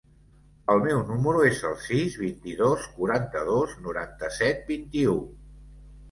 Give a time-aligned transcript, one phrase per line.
[0.75, 5.15] El meu número es el sis, vint-i-dos, quaranta-dos, noranta-set, vint-i-u.